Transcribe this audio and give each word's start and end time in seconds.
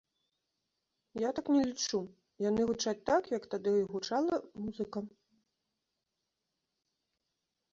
Я 1.23 1.29
так 1.39 1.47
не 1.55 1.61
лічу, 1.71 1.99
яны 2.49 2.61
гучаць 2.71 2.95
так, 3.09 3.23
як 3.37 3.43
тады 3.51 3.71
і 3.83 3.85
гучала 3.91 4.41
музыка. 4.65 5.05